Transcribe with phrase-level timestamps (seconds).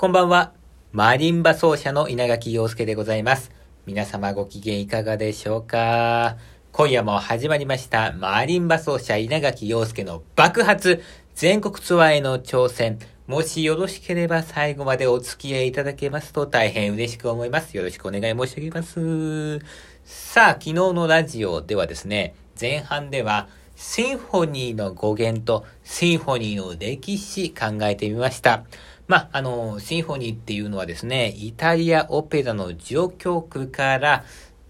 [0.00, 0.52] こんばんは。
[0.92, 3.50] マリンバ奏者の稲垣陽介でございます。
[3.84, 6.36] 皆様ご機嫌いかがでしょうか？
[6.70, 11.02] 今夜も始まりました、マリンバ奏者稲垣陽介の爆発
[11.34, 13.00] 全国ツアーへの挑戦。
[13.26, 17.76] もしよろしければ最後までお付き合いいただけますと大変嬉しく思います。
[17.76, 19.58] よろしくお願い申し上げます。
[20.04, 28.62] さあ、昨日のラジオではですね、前半ではシンフォニーの語源とシンフォニーの歴史考えてみました。
[29.08, 34.24] まあ、あの、シンフォニーっていうのはですね、イタリアオペラの序曲から、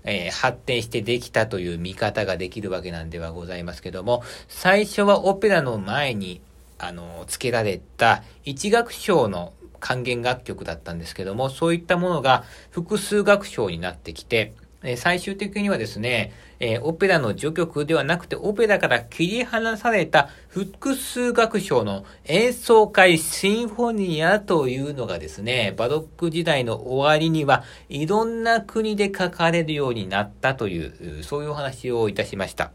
[0.04, 6.40] えー、発展してできたという見方ができるわけなんではございますけども、最初はオペラの前に、
[6.78, 32.70] あの、付けられた一楽章の管弦楽曲だったんですけども、そういったものが複数楽章になってきて、え最終的にはですね、え、オペラの序曲ではなくて、オペラから切り離された複数楽章の演奏会シンフォニアというのがですね、バロック時代の終わりにはいろんな国で書かれるようになったという、そういうお話をいたしました。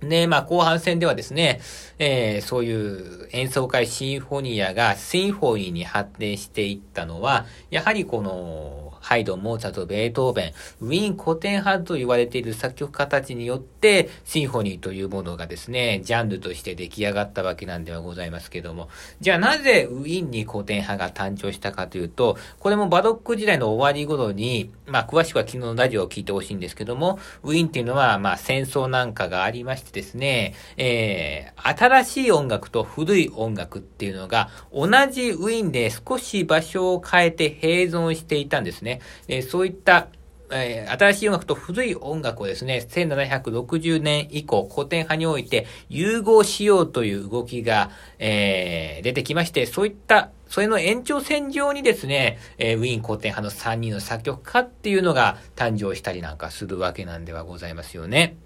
[0.00, 1.60] で、まあ、後半戦ではですね、
[1.98, 18.88] えー、そういう演奏会シンフォニアがシンフォニーに発展していったのは、やはりこの、ハイドン、モーツァルト、ベートーベン、ウィーン古典派と言われている作曲家たちによって、シンフォニーというものがですね、ジャンルとして出来上がったわけなんではございますけども、
[19.20, 38.95] じゃあなぜウィーンに古典派が誕生したかというと、これもバロック時代の終わり頃に、まあ詳しくは昨日のラジオを聞いてほしいんですけども、ウィーンっていうのはまあ戦争なんかがありましてですね、えー、新しい音楽と古い音楽っていうのが同じウィーンで少し場所を変えて併存していたんですね。
[39.28, 40.08] えー、そういった、
[40.50, 58.36] えー、新しい音楽と古い音楽をですね、1760年以降、古典派において融合しようという動きが、えー、出てきまして、そういった、それの延長線上にですね、えー、ウィーン古典派の3人の作曲家っていうのが誕生したりなんかするわけなんではございますよね。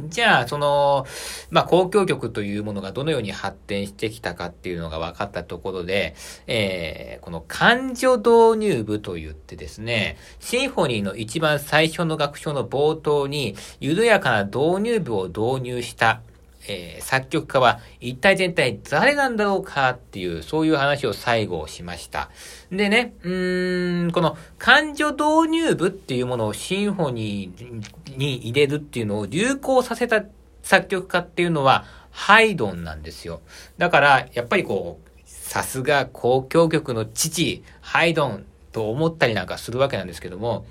[0.00, 1.06] じゃあ、その、
[1.50, 6.14] まあ、交響曲というものがどのように発展してきたかっていうのが分かったところで、
[6.46, 16.22] えー、この感情導入部と言ってですね、シンフォニーの一番最初の楽章の冒頭に、緩やかな導入部を導入した。
[16.66, 22.30] えー、作曲家は一体全体誰なんだろうかっていう、そういう話を最後しました。
[22.70, 30.24] でね、うーん、この感情導入部っていうものをシンフォニーに入れるっていうのを流行させた
[30.62, 33.40] 作曲家っていうのはハイドンなんですよ。
[33.78, 40.66] だから、やっぱりこう、さすが交響曲の父、ハイドンと思ったりなんかするわけなんですけども、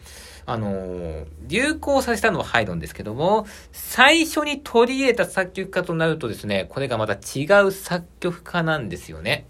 [0.50, 9.46] あのー、流行させたのはハイドンですけども、最初に取り入れた作曲家となるとですね、これがまた違う作曲家なんですよね。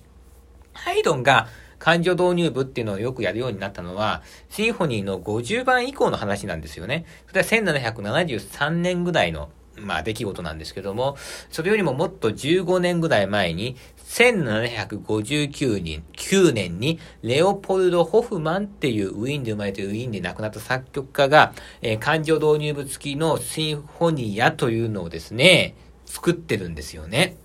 [0.74, 1.48] ハイドンが
[1.78, 7.06] 感情導入部っていうのをよくやるようになったのは、シンフォニーの50番以降の話なんですよね。
[7.28, 11.16] それは1773年ぐらいのまあ出来事なんですけども、
[11.50, 13.76] それよりももっと15年ぐらい前に、
[14.08, 25.76] 1759年、9年に、レオポルド・ホフマンっていうウィーンで生まれてウィーンで亡くなった作曲家が、えー、感情導入部付きのシンフォニアというのをですね、
[26.06, 27.36] 作ってるんですよね。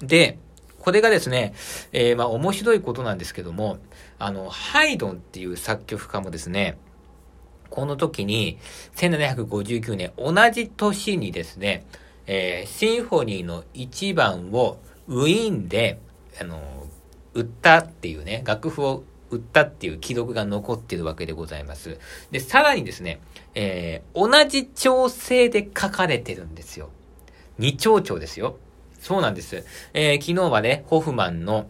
[0.00, 0.38] で、
[0.78, 1.54] これがですね、
[1.90, 3.78] えー、まあ面白いことなんですけども、
[4.20, 6.78] あの、ハイドンっていう作曲家もですね、
[7.68, 8.58] この時に、
[8.94, 11.84] 1759年、同じ年にですね、
[12.28, 14.78] えー、シンフォニーの1番を
[15.08, 16.00] ウィーンで、
[16.40, 16.86] あの、
[17.34, 21.98] 売ったっていうね、楽譜を売ったっていう記録が残ってるわけでございます。
[22.30, 23.20] で、さらにですね、
[23.54, 26.90] えー、同じ調整で書かれてるんですよ。
[27.58, 28.56] 二丁調ですよ。
[29.00, 29.64] そうなんです。
[29.94, 31.66] えー、昨日はね、ホフマンの、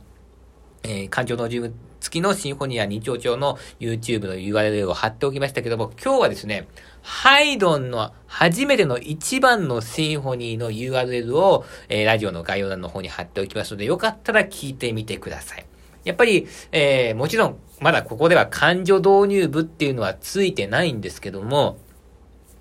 [0.82, 1.60] えー、感情の自
[2.06, 6.68] 月のシンフォニア二丁調の YouTube の URL を貼っておきましたけども、今日はですね、
[7.02, 15.66] ハイドンの初めての一番のシンフォニーの URL を、えー、ラジオの概要欄の方に貼っておきますので、よかったら聞いてみてください。
[16.04, 21.78] やっぱり、えー、もちろん、まだここでは感情導入部っていうのはついてないんですけども、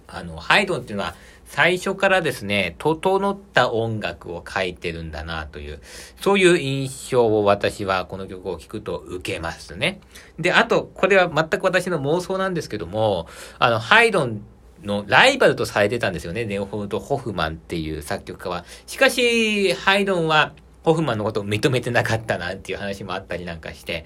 [0.07, 1.15] あの、ハイドンっていうのは、
[1.55, 5.79] 最初からですね、整った音楽を書いてるんだなという、
[6.19, 10.01] そういう印象を私はこの曲を聴くと受けますね。
[10.37, 14.41] で、あと、これは全く私の妄想なんですけども、あの、ハイドン
[14.83, 18.65] のライバルとされてたんですよね、ネオホルト・ホフマンっていう作曲家は。
[18.85, 20.51] しかし、ハイドンは、
[20.83, 24.05] ホフマンのことを認めてなかったなんていう話もあったりなんかして、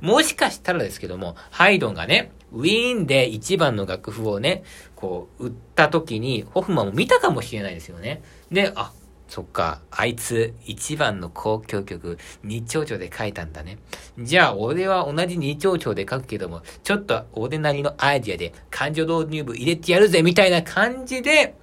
[0.00, 4.62] もしかしたらですけども、ハイドンがね、ウィーンで一番の楽譜をね、
[4.96, 8.22] こう、売った時に、ホフマンも見たかもしれないですよね。
[8.50, 8.92] で、あ、
[9.28, 13.78] そっか、あいつ一番の交響曲、二丁調で書いたんだね。
[14.18, 21.54] じゃあ、俺は同じ二丁調で書くけども、ちょっと俺なりのアイディアで感情導入部入れてやるぜみたいな感じで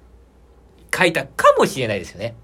[0.96, 2.36] 書いたかもしれないですよね。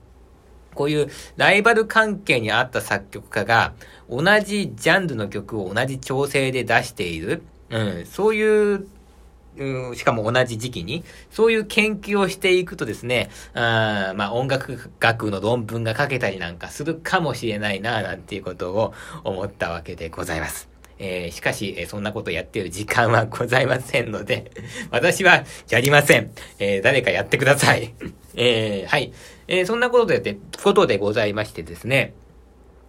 [0.74, 3.74] こういうライバル関係にあった作曲家が
[4.08, 7.42] 同じジャンルの曲を同じ調整で出している。
[7.72, 8.86] うん、そういう
[9.56, 20.72] うん、しかも同じ時期に、そういう研究をしていくとですね、あまあ音楽学の論文が書けたりなんかするかもしれないな、なんていうことを思ったわけでございます。
[20.98, 24.52] えー、しかし、えー、そんなことやってる時間はございませんので、
[24.90, 26.30] 私はやりません。
[26.58, 27.92] えー、誰かやってください。
[28.36, 29.12] え、はい。
[29.48, 32.14] え、そんなことで、ことでございましてですね、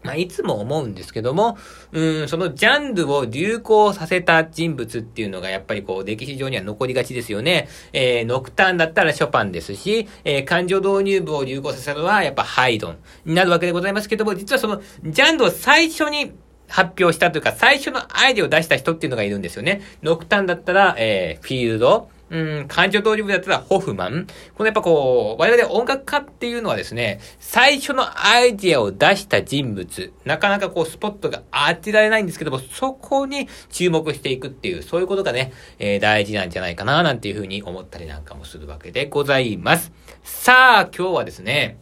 [0.04, 1.58] まあ、いつも思うんですけども、
[1.92, 7.70] うん、そのジャンルを流行させた人物っていうのがやっぱりこう歴史上には残りがちですよね。
[7.94, 16.34] えー、ノクターンだったらショパンですし、えー、感情導入部を流行させたのはやっぱハイドンになるわけでございますけども、実はそのジャンルを最初に
[16.68, 19.82] 発表したというか、最初のアイデアを出した人っていうのがいるんですよね。
[20.02, 24.26] ノクターンだったら、えー、フィールド、うん、感情通り部だったらホフマン。
[24.56, 39.92] このやっぱこう、我々音楽家っていうのはですね、最初のアイディアを出した人物、なかなかこうスポットが当てられないんですけども、そこに注目していくっていう、そういうことがね、えー、大事なんじゃないかな、なんていうふうに思ったりなんかもするわけでございます。
[40.24, 41.78] さあ、今日はですね、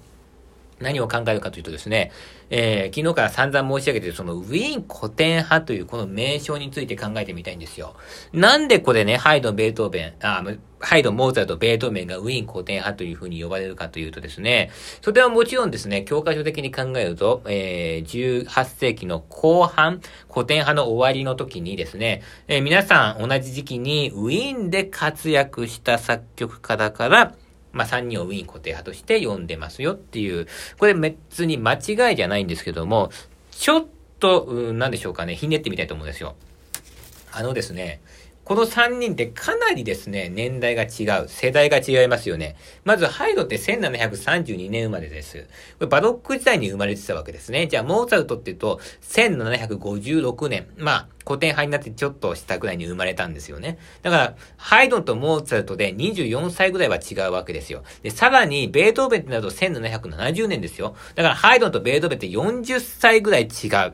[0.81, 2.11] 何を考えるかというとですね、
[2.49, 7.95] えー、昨日から散々申し上げているそのウィーン古典派というこの名称について考えてみたいんですよ。
[8.33, 10.43] なんでこれね、ハイドン、ベートーベン、あ、
[10.81, 20.01] ハイドン、モーツァルト、ベートーベンがウィーン古典派というふうに呼ばれるかというとですね、それはもちろんですね、教科書的に考えると、えー、18世紀の後半、
[20.31, 27.35] 古典派の終わりの時にですね、えー、皆さん同じ時期にウィーンで活躍した作曲家だから、
[27.71, 30.47] まあ、3人をウィーン固定派として呼んでますよっていう、
[30.77, 33.12] これ別に間違いじゃないんですけども、
[33.51, 33.85] ちょっ
[34.19, 36.35] と、うん、なんでしょうかね、ひねってみたいと思うんですよ。
[37.31, 38.01] あのですね、
[38.43, 41.27] この3人ってかなりですね、年代が違う。
[41.27, 42.55] 世代が違いますよね。
[42.83, 45.47] まず、ハイドって1732年生まれです。
[45.77, 47.67] これバロック時代に生まれてたわけですね。
[47.67, 50.67] じゃあ、モーツァルトって言うと、1756年。
[50.77, 53.77] まあ、古典派になってちょっとしたぐらいに生まれたんですよね。
[54.01, 57.83] だから、ハイドンとモーツァルトで24歳ぐらいは違うわけですよ。
[58.01, 60.95] で、さらに、ベートーベンってなると1770年ですよ。
[61.13, 63.93] だから、ハイドンとベートーベンって40歳ぐらい違う。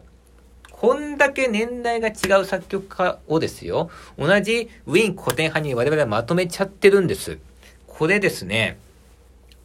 [0.80, 7.40] こんだけ年代が違う作曲家をですよ、同じウィーン古典派に我々はまとめちゃってるんです。
[7.88, 8.78] これですね、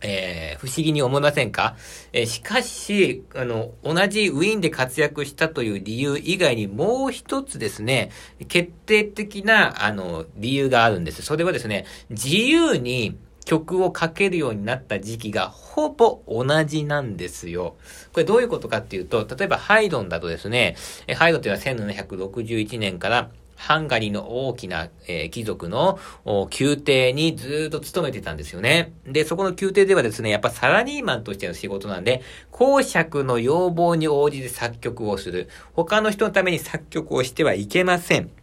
[0.00, 1.76] えー、不思議に思いませんか？
[2.14, 8.10] えー、しかし、あの、同じウィーンで活躍したという理由以外にもう一つですね、
[8.48, 11.20] 決定的な、あの、理由があるんです。
[11.20, 17.76] それはですね、自由に曲を書けるようになった時期がほぼ同じなんですよ。
[18.12, 20.76] これどういうことかっていうと、例えばハイドンだとですね、
[21.16, 23.30] ハイドンというのは1761年から
[23.62, 28.92] ハンガリーの大きな、えー、貴族の宮廷にずっと勤めてたんですよね。
[29.06, 35.48] で、そこの宮廷ではですね、やっぱサラリーマンとしての仕事なんで、公爵の要望に応じて作曲をする。
[35.74, 38.41] 他の人のために作曲をしてはいけません。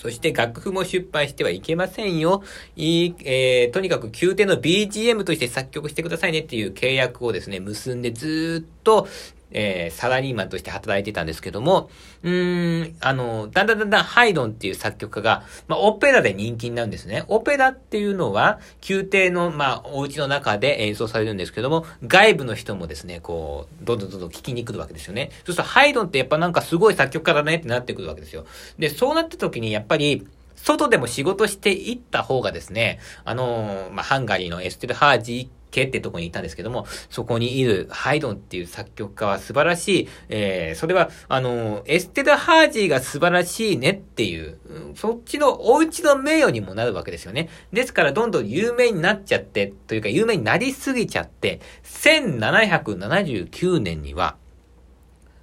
[0.00, 2.42] そして楽譜も出版してはいけませんよ。
[2.74, 9.06] いい、えー、とにかく宮廷の BGM として作曲してくださいねっていう契約をですね、結んでずっと
[9.50, 11.90] えー、サラリーマンとして働いてたんですけども、
[12.22, 17.24] うん、あの、だんだんだんだんハイドンっていう作曲家が、まあ、オペラで人気になるんですね。
[17.28, 25.30] オペラっていうのは、宮廷の、まあ、お家の中で演奏されるんですけども、外部の人もですね、こう、どんどんどんどん聞きに来るわけですよね。
[25.30, 28.46] そうすると、ハイドンってやっぱなんかすごい作曲家だねってなってくるわけですよ。
[28.78, 44.58] で、そうなった時に、やっぱり、外でも仕事していった方がですね、あのー、まあ、ハンガリーのエステル・ハージ家ってとこにいたんですけども、そこにいるハイドンっていう作曲家は素晴らしい、えー、それは、あの、エステル・ハージーが素晴らしいねっていう、
[44.96, 47.48] そっちのお家の名誉にもなるわけですよね。
[47.72, 54.36] ですからどんどん有名になっちゃって、というか有名になりすぎちゃって、1779年には、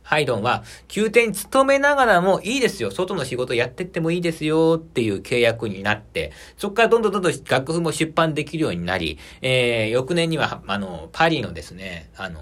[0.07, 0.63] ハイドンは、
[0.95, 12.39] 宮廷に勤めながらもいいですよ、外の仕事やってってもいいですよっていう契約になって、そこからどんどんどんどん楽譜も出版できるようになり、えー、翌年には、あの、パリのですね、あの、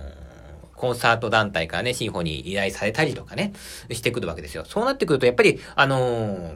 [0.75, 3.53] コンサート団体からね、シンフォニー依頼されたりとかね、
[3.89, 4.63] してくるわけですよ。
[4.63, 6.53] そうなってくると、やっぱり、あの、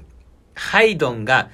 [0.54, 1.50] ハイドンが、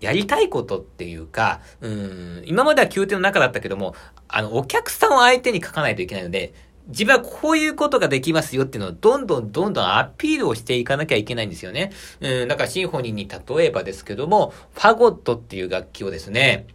[0.00, 3.94] やりたいことっていうか、うん、今までは宮廷の中だったけども、
[4.28, 6.52] あの、お客さんを相手に書かないといけないので、
[6.88, 11.92] 自分はこういうことができますよっていうのをどんどんどんどんアピールをしていかなきゃいけないんですよね。
[12.20, 16.66] うん、だからシンフォニーに例えばですけども、ファゴットっていう楽器をですね、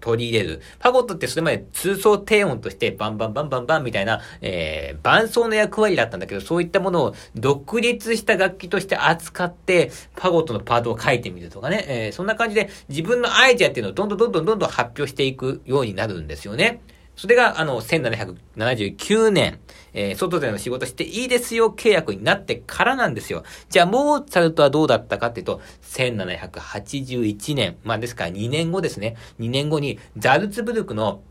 [0.00, 0.60] 取り入れる。
[0.78, 16.80] ファゴットってそれまで通奏低音としてバンバンバンバンバンみたいな、えー、伴奏の役割だったんだけど、そういったものを独立した楽器として扱って、ファゴットのパートを書いてみるとかね、えー、そんな感じで自分のアイデアっていうのをどんどんどんどんどん発表していくようになるんですよね。
[17.16, 19.58] それが、あの、1779年、
[19.94, 23.42] えー、外での仕事していいですよ契約になってからなんですよ。
[23.70, 29.16] じゃあ、モーツァルトはどうだったかっていうと、1781年、まあですから2年後ですね。
[29.40, 31.22] 2年後に、ザルツブルクの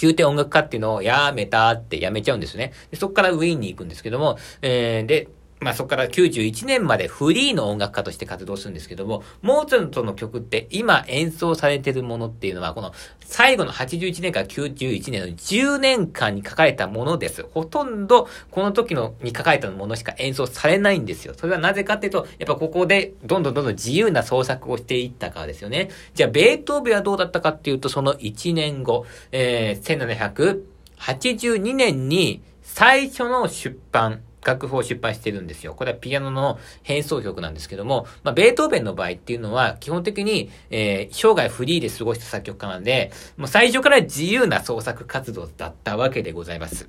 [0.00, 2.72] 宮廷音楽家っていうのをやめたってやめちゃうんですね。
[2.90, 5.28] でそこからウィーンに行くんですけども、えー、で、
[5.60, 17.44] まあそこから91年までフリーの音楽家として活動するんですけども、モーツァルトの曲って今演奏されてるものっていうのは、この最後の81年から91年の10年間に書かれたものです。
[17.52, 21.34] ほとんどこの時のに書かれたものしか演奏されないんですよ。
[21.36, 25.90] それはなぜかっていうと、やっぱここでどんどんどんどん自由な創作をしていったからですよね。
[26.14, 30.64] じゃあ、ベートーベはどうだったかっていうと、その1年後、えー、
[30.98, 35.74] 1782年に最初の出版、楽譜を出版してるんですよ。
[35.74, 46.88] これはピアノの変奏曲なんですけども、まあ、ベートーベンの場合っていうのは、基本的に、えー、生涯フリーで過ごした作曲家なんで、もう最初から自由な創作活動だったわけでございます。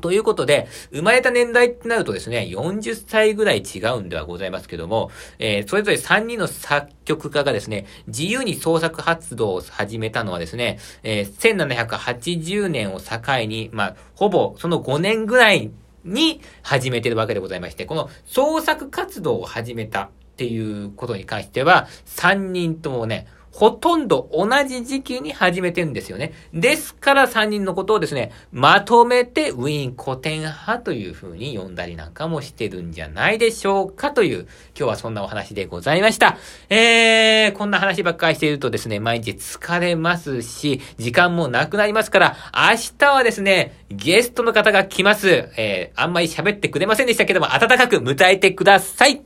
[0.00, 5.10] ということで、生まれた年代ってなるとですね、40歳ぐらい違うんではございますけども、
[5.40, 15.72] えー、それぞれ3人の作曲家がですね、自由に創作活動を始めたのはですね、えー、1780年を境に、まあ、ほぼその5年ぐらい
[16.08, 23.26] に始めてるわけでございまして、この創作活動を始めたっていうことに関しては、3人ともね、
[23.58, 26.32] ほとんど同じ時期に始めてるんですよね。
[26.54, 36.36] ですから3人のことをですね、まとめてウィーン古典派という風に呼んだりなんかもしてるんじゃないでしょうかという、今日はそんなお話でございました。
[36.70, 45.50] えー、こんな話ばっかりしているとですね、毎日疲れますし、時間もなくなりますから、明日はですね、ゲストの方が来ます。
[45.56, 49.20] えー、あんまり喋ってくれませんでしたけども、温かく迎えてください。